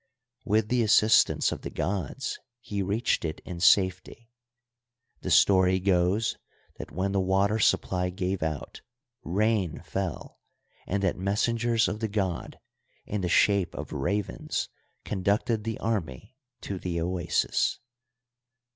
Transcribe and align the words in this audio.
With 0.45 0.69
the 0.69 0.81
assistance 0.81 1.51
of 1.51 1.61
the 1.61 1.69
gods 1.69 2.39
he 2.59 2.81
reached 2.81 3.23
it 3.23 3.39
in 3.45 3.59
safety; 3.59 4.31
the 5.21 5.29
story 5.29 5.79
goes 5.79 6.37
that 6.79 6.89
when 6.91 7.11
the 7.11 7.19
water 7.19 7.59
supply 7.59 8.09
gave 8.09 8.41
out 8.41 8.81
rain 9.21 9.83
fell 9.85 10.39
and 10.87 11.03
that 11.03 11.17
messengers 11.19 11.87
of 11.87 11.99
the 11.99 12.07
god 12.07 12.59
in 13.05 13.21
the 13.21 13.29
shape 13.29 13.75
of 13.75 13.93
ravens 13.93 14.69
conducted 15.05 15.65
the 15.65 15.77
army 15.77 16.35
to 16.61 16.79
the 16.79 16.99
oasis. 16.99 17.77